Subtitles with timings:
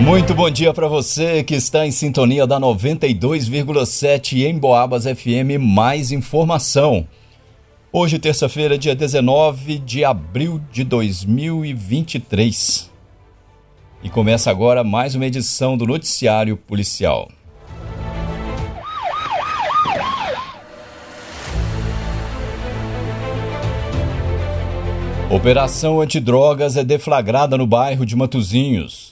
[0.00, 5.58] Muito bom dia para você que está em sintonia da 92,7 em Boabas FM.
[5.60, 7.06] Mais informação.
[7.92, 12.90] Hoje, terça-feira, dia 19 de abril de 2023.
[14.02, 17.28] E começa agora mais uma edição do Noticiário Policial.
[25.28, 29.07] Operação antidrogas é deflagrada no bairro de Matozinhos.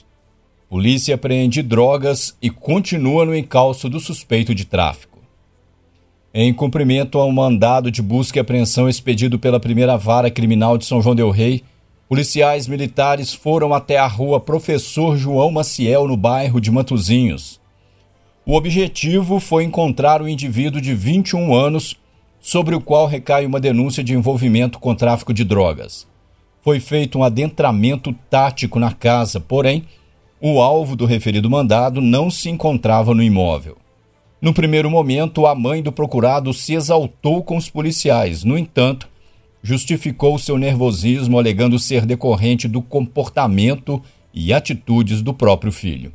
[0.69, 5.17] Polícia apreende drogas e continua no encalço do suspeito de tráfico.
[6.33, 11.01] Em cumprimento ao mandado de busca e apreensão expedido pela primeira vara criminal de São
[11.01, 11.63] João Del Rei,
[12.09, 17.61] policiais militares foram até a rua Professor João Maciel, no bairro de Matozinhos.
[18.45, 21.95] O objetivo foi encontrar o indivíduo de 21 anos
[22.41, 26.05] sobre o qual recai uma denúncia de envolvimento com tráfico de drogas.
[26.61, 29.85] Foi feito um adentramento tático na casa, porém,
[30.39, 33.77] o alvo do referido mandado não se encontrava no imóvel.
[34.39, 38.43] No primeiro momento, a mãe do procurado se exaltou com os policiais.
[38.43, 39.09] No entanto,
[39.63, 46.13] justificou seu nervosismo alegando ser decorrente do comportamento e atitudes do próprio filho.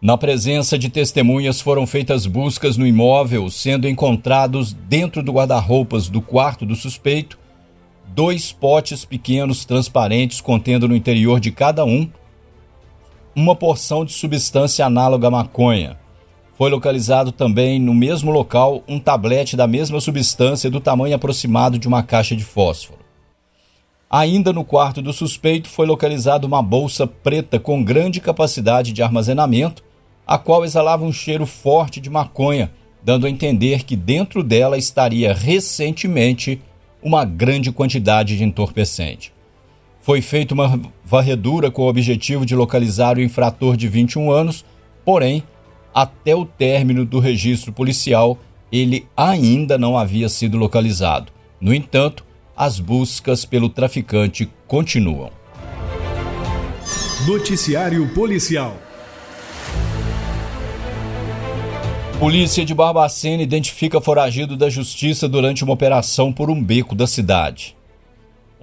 [0.00, 6.20] Na presença de testemunhas, foram feitas buscas no imóvel, sendo encontrados dentro do guarda-roupas do
[6.20, 7.38] quarto do suspeito
[8.14, 12.08] dois potes pequenos transparentes contendo no interior de cada um
[13.34, 15.98] uma porção de substância análoga à maconha.
[16.56, 21.88] Foi localizado também no mesmo local um tablete da mesma substância do tamanho aproximado de
[21.88, 23.00] uma caixa de fósforo.
[24.08, 29.82] Ainda no quarto do suspeito foi localizada uma bolsa preta com grande capacidade de armazenamento
[30.26, 32.70] a qual exalava um cheiro forte de maconha,
[33.02, 36.60] dando a entender que dentro dela estaria recentemente
[37.02, 39.32] uma grande quantidade de entorpecente.
[40.04, 44.62] Foi feita uma varredura com o objetivo de localizar o infrator de 21 anos,
[45.02, 45.42] porém,
[45.94, 48.38] até o término do registro policial,
[48.70, 51.32] ele ainda não havia sido localizado.
[51.58, 52.22] No entanto,
[52.54, 55.30] as buscas pelo traficante continuam.
[57.26, 58.76] Noticiário Policial
[62.20, 67.74] Polícia de Barbacena identifica foragido da justiça durante uma operação por um beco da cidade.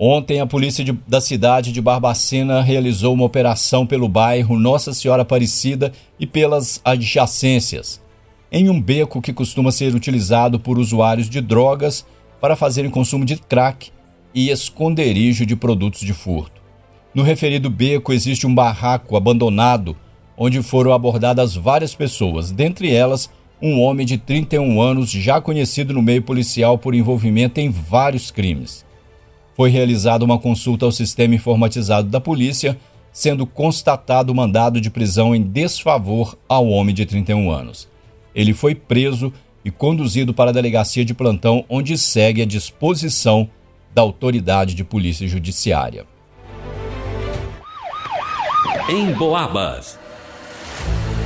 [0.04, 5.22] Ontem, a polícia de, da cidade de Barbacena realizou uma operação pelo bairro Nossa Senhora
[5.22, 8.02] Aparecida e pelas adjacências,
[8.52, 12.04] em um beco que costuma ser utilizado por usuários de drogas
[12.40, 13.92] para fazerem consumo de crack
[14.34, 16.60] e esconderijo de produtos de furto.
[17.14, 19.96] No referido beco existe um barraco abandonado
[20.36, 23.30] onde foram abordadas várias pessoas, dentre elas
[23.62, 28.84] um homem de 31 anos já conhecido no meio policial por envolvimento em vários crimes.
[29.56, 32.78] Foi realizada uma consulta ao sistema informatizado da polícia,
[33.12, 37.90] sendo constatado o mandado de prisão em desfavor ao homem de 31 anos.
[38.34, 43.50] Ele foi preso e conduzido para a delegacia de plantão, onde segue à disposição
[43.94, 46.06] da autoridade de polícia judiciária.
[48.90, 50.00] Em Boabas.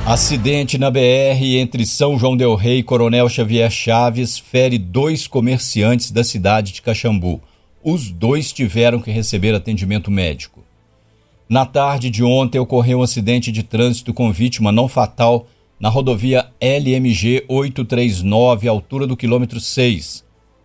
[0.04, 6.12] Acidente na BR entre São João Del Rei e Coronel Xavier Chaves fere dois comerciantes
[6.12, 7.40] da cidade de Caxambu.
[7.88, 10.64] Os dois tiveram que receber atendimento médico.
[11.48, 15.46] Na tarde de ontem ocorreu um acidente de trânsito com vítima não fatal
[15.78, 20.24] na rodovia LMG 839, altura do quilômetro 6.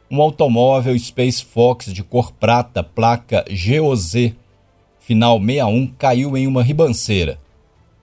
[0.09, 4.33] Um automóvel Space Fox de cor prata, placa GOZ,
[4.99, 7.39] final 61, caiu em uma ribanceira.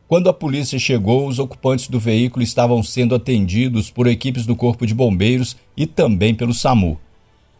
[0.06, 4.86] Quando a polícia chegou, os ocupantes do veículo estavam sendo atendidos por equipes do Corpo
[4.86, 7.00] de Bombeiros e também pelo SAMU.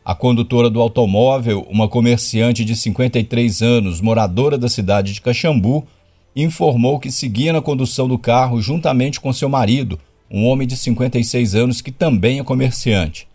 [0.08, 5.86] A condutora do automóvel, uma comerciante de 53 anos, moradora da cidade de Caxambu,
[6.34, 11.54] informou que seguia na condução do carro juntamente com seu marido, um homem de 56
[11.54, 13.28] anos que também é comerciante.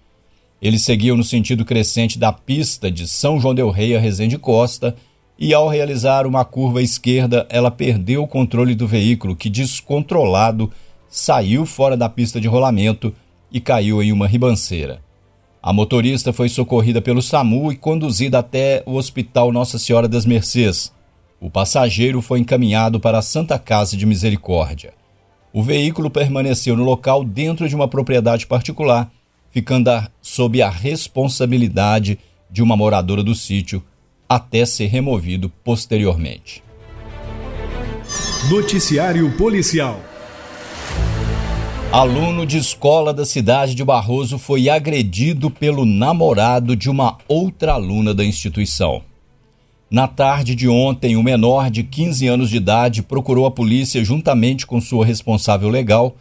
[0.59, 4.95] Eles seguiam no sentido crescente da pista de São João del Rei a Resende Costa
[5.37, 10.71] e, ao realizar uma curva à esquerda, ela perdeu o controle do veículo, que, descontrolado,
[11.07, 13.13] saiu fora da pista de rolamento
[13.51, 15.03] e caiu em uma ribanceira.
[15.65, 20.91] A motorista foi socorrida pelo SAMU e conduzida até o Hospital Nossa Senhora das Mercês.
[21.39, 24.93] O passageiro foi encaminhado para a Santa Casa de Misericórdia.
[25.53, 29.09] O veículo permaneceu no local dentro de uma propriedade particular,
[29.51, 29.89] ficando
[30.21, 32.19] sob a responsabilidade
[32.51, 33.81] de uma moradora do sítio
[34.27, 36.61] até ser removido posteriormente.
[38.49, 40.01] Noticiário Policial
[41.93, 48.15] Aluno de escola da cidade de Barroso foi agredido pelo namorado de uma outra aluna
[48.15, 49.03] da instituição.
[49.91, 54.65] Na tarde de ontem, um menor de 15 anos de idade procurou a polícia juntamente
[54.65, 56.15] com sua responsável legal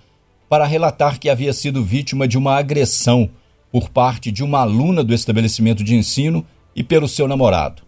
[0.47, 3.31] para relatar que havia sido vítima de uma agressão
[3.73, 6.45] por parte de uma aluna do estabelecimento de ensino
[6.77, 7.81] e pelo seu namorado.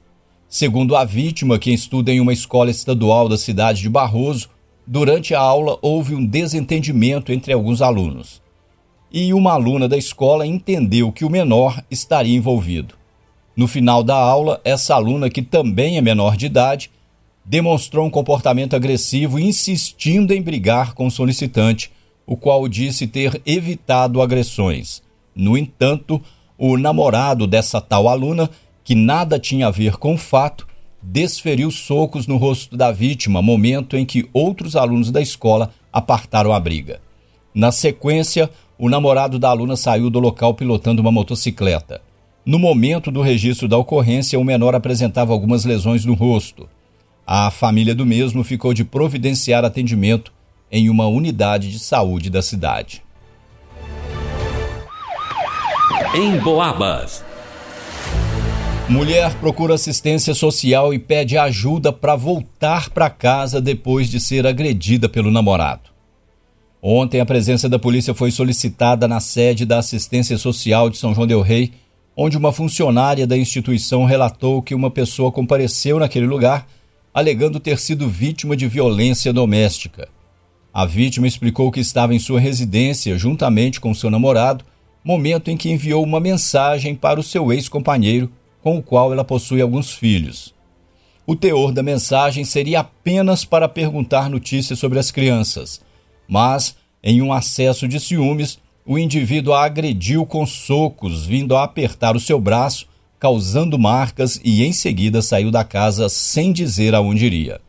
[0.49, 4.49] Segundo a vítima, que estuda em uma escola estadual da cidade de Barroso,
[4.87, 8.43] durante a aula houve um desentendimento entre alguns alunos.
[9.13, 12.95] E uma aluna da escola entendeu que o menor estaria envolvido.
[13.57, 16.91] No final da aula, essa aluna, que também é menor de idade,
[17.45, 21.93] demonstrou um comportamento agressivo, insistindo em brigar com o solicitante,
[22.27, 25.03] o qual disse ter evitado agressões.
[25.35, 26.21] No entanto,
[26.59, 28.51] o namorado dessa tal aluna
[28.83, 30.67] que nada tinha a ver com o fato,
[31.07, 36.59] desferiu socos no rosto da vítima, momento em que outros alunos da escola apartaram a
[36.59, 37.01] briga.
[37.55, 42.01] Na sequência, o namorado da aluna saiu do local pilotando uma motocicleta.
[42.45, 46.69] No momento do registro da ocorrência, o menor apresentava algumas lesões no rosto.
[47.27, 50.33] A família do mesmo ficou de providenciar atendimento
[50.71, 53.03] em uma unidade de saúde da cidade.
[56.15, 57.25] Em Boabas.
[58.89, 65.09] Mulher procura assistência social e pede ajuda para voltar para casa depois de ser agredida
[65.09, 65.89] pelo namorado.
[66.83, 71.27] Ontem, a presença da polícia foi solicitada na sede da Assistência Social de São João
[71.27, 71.73] Del Rei,
[72.15, 76.67] onde uma funcionária da instituição relatou que uma pessoa compareceu naquele lugar
[77.13, 80.09] alegando ter sido vítima de violência doméstica.
[80.75, 84.63] A vítima explicou que estava em sua residência juntamente com seu namorado,
[85.03, 88.31] momento em que enviou uma mensagem para o seu ex-companheiro
[88.65, 90.55] com o qual ela possui alguns filhos.
[91.27, 95.83] O teor da mensagem seria apenas para perguntar notícias sobre as crianças,
[96.27, 102.17] mas, em um acesso de ciúmes, o indivíduo a agrediu com socos, vindo a apertar
[102.17, 102.87] o seu braço,
[103.21, 107.61] causando marcas e em seguida saiu da casa sem dizer aonde iria.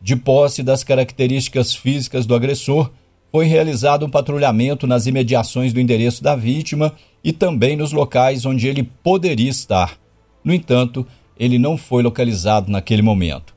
[0.00, 2.92] De posse das características físicas do agressor,
[3.32, 8.68] foi realizado um patrulhamento nas imediações do endereço da vítima e também nos locais onde
[8.68, 9.98] ele poderia estar,
[10.44, 11.06] no entanto,
[11.38, 13.54] ele não foi localizado naquele momento.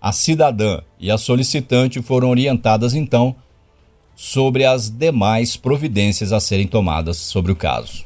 [0.00, 3.34] A cidadã e a solicitante foram orientadas então
[4.14, 8.04] sobre as demais providências a serem tomadas sobre o caso.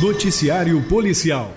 [0.00, 1.50] Noticiário Policial.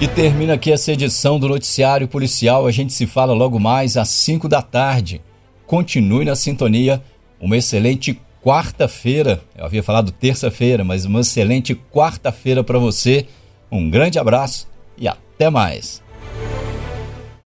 [0.00, 2.66] E termina aqui essa edição do Noticiário Policial.
[2.66, 5.20] A gente se fala logo mais às 5 da tarde.
[5.66, 7.02] Continue na sintonia.
[7.40, 9.40] Uma excelente quarta-feira.
[9.56, 13.26] Eu havia falado terça-feira, mas uma excelente quarta-feira para você.
[13.70, 16.02] Um grande abraço e até mais.